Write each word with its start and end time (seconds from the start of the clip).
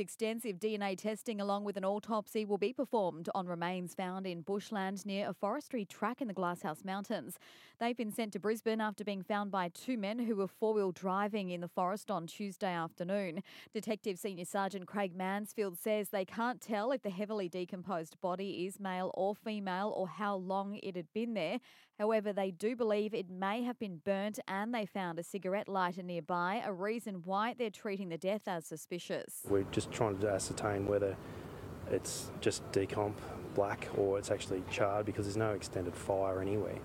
Extensive 0.00 0.60
DNA 0.60 0.96
testing 0.96 1.40
along 1.40 1.64
with 1.64 1.76
an 1.76 1.84
autopsy 1.84 2.44
will 2.44 2.56
be 2.56 2.72
performed 2.72 3.28
on 3.34 3.48
remains 3.48 3.94
found 3.94 4.28
in 4.28 4.42
bushland 4.42 5.04
near 5.04 5.28
a 5.28 5.34
forestry 5.34 5.84
track 5.84 6.20
in 6.20 6.28
the 6.28 6.34
Glasshouse 6.34 6.84
Mountains. 6.84 7.36
They've 7.80 7.96
been 7.96 8.12
sent 8.12 8.32
to 8.34 8.38
Brisbane 8.38 8.80
after 8.80 9.02
being 9.02 9.24
found 9.24 9.50
by 9.50 9.70
two 9.70 9.98
men 9.98 10.20
who 10.20 10.36
were 10.36 10.46
four 10.46 10.72
wheel 10.72 10.92
driving 10.92 11.50
in 11.50 11.60
the 11.60 11.66
forest 11.66 12.12
on 12.12 12.28
Tuesday 12.28 12.72
afternoon. 12.72 13.42
Detective 13.74 14.20
Senior 14.20 14.44
Sergeant 14.44 14.86
Craig 14.86 15.16
Mansfield 15.16 15.76
says 15.76 16.10
they 16.10 16.24
can't 16.24 16.60
tell 16.60 16.92
if 16.92 17.02
the 17.02 17.10
heavily 17.10 17.48
decomposed 17.48 18.20
body 18.20 18.66
is 18.66 18.78
male 18.78 19.10
or 19.14 19.34
female 19.34 19.92
or 19.96 20.06
how 20.06 20.36
long 20.36 20.76
it 20.76 20.94
had 20.94 21.12
been 21.12 21.34
there. 21.34 21.58
However, 21.98 22.32
they 22.32 22.52
do 22.52 22.76
believe 22.76 23.12
it 23.12 23.28
may 23.28 23.64
have 23.64 23.80
been 23.80 24.00
burnt 24.04 24.38
and 24.46 24.72
they 24.72 24.86
found 24.86 25.18
a 25.18 25.24
cigarette 25.24 25.68
lighter 25.68 26.04
nearby, 26.04 26.62
a 26.64 26.72
reason 26.72 27.22
why 27.24 27.54
they're 27.58 27.70
treating 27.70 28.08
the 28.08 28.18
death 28.18 28.42
as 28.46 28.66
suspicious. 28.66 29.42
We're 29.48 29.64
just 29.64 29.87
trying 29.90 30.18
to 30.18 30.28
ascertain 30.30 30.86
whether 30.86 31.16
it's 31.90 32.30
just 32.40 32.70
decomp 32.72 33.14
black 33.54 33.88
or 33.96 34.18
it's 34.18 34.30
actually 34.30 34.62
charred 34.70 35.06
because 35.06 35.26
there's 35.26 35.36
no 35.36 35.52
extended 35.52 35.94
fire 35.94 36.40
anywhere. 36.40 36.78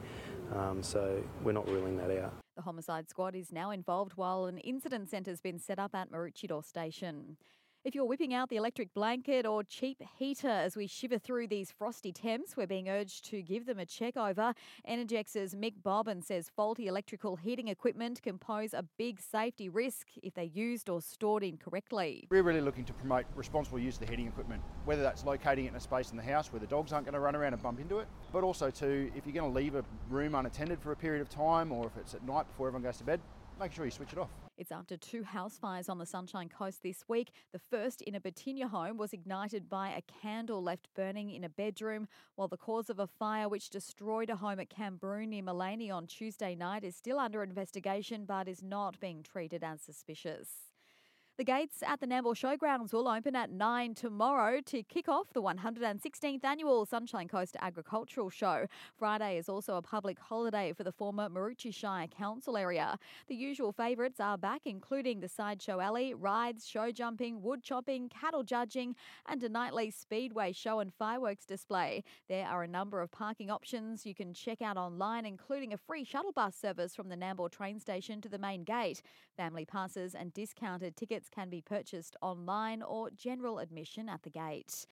Um, 0.56 0.84
so 0.84 1.22
we're 1.44 1.52
not 1.52 1.68
ruling 1.68 1.98
that 1.98 2.12
out. 2.12 2.34
The 2.56 2.62
homicide 2.62 3.10
squad 3.10 3.36
is 3.36 3.52
now 3.52 3.72
involved 3.72 4.14
while 4.16 4.46
an 4.46 4.60
incident 4.60 5.10
centre's 5.10 5.42
been 5.42 5.60
set 5.60 5.80
up 5.80 5.96
at 5.96 6.12
Maroochydore 6.12 6.64
Station. 6.64 7.38
If 7.86 7.94
you're 7.96 8.06
whipping 8.06 8.34
out 8.34 8.48
the 8.48 8.56
electric 8.56 8.94
blanket 8.94 9.46
or 9.46 9.62
cheap 9.62 10.02
heater 10.18 10.48
as 10.48 10.78
we 10.78 10.88
shiver 10.88 11.18
through 11.18 11.48
these 11.48 11.70
frosty 11.70 12.14
temps, 12.14 12.56
we're 12.56 12.66
being 12.66 12.88
urged 12.88 13.26
to 13.26 13.42
give 13.42 13.66
them 13.66 13.78
a 13.78 13.86
check 13.86 14.16
over. 14.16 14.54
Energex's 14.88 15.54
Mick 15.54 15.74
Bobbin 15.84 16.22
says 16.22 16.50
faulty 16.56 16.88
electrical 16.88 17.36
heating 17.36 17.68
equipment 17.68 18.22
can 18.22 18.38
pose 18.38 18.74
a 18.74 18.86
big 18.98 19.20
safety 19.20 19.68
risk 19.68 20.08
if 20.24 20.34
they're 20.34 20.46
used 20.46 20.88
or 20.88 21.02
stored 21.02 21.44
incorrectly. 21.44 22.26
We're 22.32 22.44
really 22.44 22.62
looking 22.62 22.86
to 22.86 22.94
promote 22.94 23.26
responsible 23.36 23.80
use 23.80 23.96
of 23.96 24.06
the 24.06 24.12
heating 24.12 24.28
equipment, 24.28 24.64
whether 24.86 25.02
that's 25.02 25.26
locating 25.26 25.66
it 25.66 25.72
in 25.72 25.76
a 25.76 25.82
space 25.82 26.12
in 26.12 26.16
the 26.16 26.24
house 26.24 26.54
where 26.54 26.62
the 26.62 26.68
dogs 26.68 26.94
aren't 26.94 27.06
going 27.06 27.16
to 27.16 27.20
run 27.20 27.36
around 27.36 27.52
and 27.52 27.62
bump 27.62 27.82
into 27.82 28.00
it, 28.00 28.08
but 28.32 28.46
also 28.46 28.70
to 28.70 29.12
if 29.14 29.26
you're 29.26 29.36
going 29.36 29.52
to 29.52 29.60
leave 29.60 29.76
a 29.76 29.84
room 30.10 30.36
unattended 30.36 30.80
for 30.80 30.94
a 30.94 30.96
period 30.96 31.22
of 31.22 31.28
time 31.28 31.74
or 31.74 31.88
if 31.88 31.98
it's 31.98 32.14
at 32.14 32.26
night 32.26 32.48
before 32.48 32.68
everyone 32.68 32.84
goes 32.84 33.00
to 33.00 33.04
bed, 33.04 33.20
make 33.60 33.72
sure 33.72 33.86
you 33.86 33.92
switch 33.92 34.14
it 34.14 34.20
off. 34.20 34.30
It's 34.58 34.72
after 34.72 34.98
two 34.98 35.24
house 35.24 35.58
fires 35.58 35.90
on 35.90 35.98
the 35.98 36.06
Sunshine 36.06 36.50
Coast 36.50 36.84
this 36.84 37.06
week. 37.08 37.32
The 37.52 37.60
first 37.60 38.02
in 38.02 38.16
a 38.16 38.20
Batinia 38.20 38.70
home 38.70 38.98
was 38.98 39.14
ignited 39.14 39.68
by 39.70 39.90
a 39.90 40.02
candle 40.22 40.62
left 40.62 40.90
burning 40.96 41.32
in 41.32 41.44
a 41.44 41.50
bedroom, 41.50 42.08
while 42.36 42.48
the 42.48 42.58
cause 42.58 42.90
of 42.90 43.00
a 43.00 43.08
fire 43.08 43.50
which 43.50 43.70
destroyed 43.70 44.30
a 44.30 44.36
home 44.36 44.60
at 44.60 44.70
Cambroon 44.70 45.30
near 45.30 45.44
Maleny 45.44 45.92
on 45.92 46.08
Tuesday 46.08 46.56
night 46.56 46.84
is 46.84 46.96
still 46.96 47.20
under 47.20 47.42
investigation 47.42 48.26
but 48.26 48.48
is 48.48 48.62
not 48.62 49.00
being 49.00 49.24
treated 49.24 49.64
as 49.64 49.82
suspicious. 49.82 50.73
The 51.36 51.44
gates 51.44 51.82
at 51.82 52.00
the 52.00 52.06
Nambour 52.06 52.36
Showgrounds 52.36 52.94
will 52.94 53.08
open 53.08 53.36
at 53.36 53.50
9 53.50 53.96
tomorrow 53.96 54.62
to 54.68 54.84
kick 54.84 55.10
off 55.10 55.34
the 55.34 55.42
116th 55.42 56.44
annual 56.46 56.86
Sunshine 56.86 57.28
Coast 57.28 57.58
Agricultural 57.60 58.30
Show. 58.30 58.68
Friday 59.00 59.40
is 59.40 59.50
also 59.50 59.76
a 59.76 59.82
public 59.82 60.20
holiday 60.20 60.74
for 60.74 60.84
the 60.84 60.92
former 60.92 61.30
Maroochy 61.30 61.74
Shire 61.74 62.06
Council 62.06 62.56
area. 62.56 63.00
The 63.26 63.34
usual 63.34 63.72
favourites 63.72 64.20
are 64.20 64.38
back, 64.38 64.62
including 64.66 65.22
the 65.22 65.28
Sideshow 65.28 65.80
Alley, 65.80 66.14
rides, 66.14 66.68
show 66.68 66.92
jumping, 66.92 67.42
wood 67.42 67.64
chopping, 67.64 68.10
cattle 68.10 68.44
judging, 68.44 68.96
and 69.28 69.42
a 69.42 69.50
nightly 69.50 69.90
speedway 69.90 70.52
show 70.52 70.82
and 70.82 70.94
fireworks 70.94 71.48
display. 71.48 72.04
There 72.30 72.46
are 72.46 72.62
a 72.62 72.68
number 72.68 73.02
of 73.02 73.10
parking 73.10 73.50
options 73.50 74.06
you 74.06 74.14
can 74.14 74.36
check 74.36 74.62
out 74.62 74.78
online, 74.78 75.26
including 75.26 75.74
a 75.74 75.78
free 75.78 76.04
shuttle 76.04 76.32
bus 76.32 76.56
service 76.56 76.94
from 76.94 77.10
the 77.10 77.18
Nambour 77.18 77.50
train 77.50 77.80
station 77.80 78.22
to 78.22 78.30
the 78.30 78.38
main 78.38 78.64
gate. 78.64 79.02
Family 79.36 79.66
passes 79.66 80.14
and 80.14 80.32
discounted 80.32 80.96
tickets 81.24 81.30
can 81.30 81.50
be 81.50 81.62
purchased 81.62 82.16
online 82.22 82.82
or 82.82 83.10
general 83.12 83.60
admission 83.60 84.10
at 84.10 84.24
the 84.24 84.30
gate. 84.30 84.74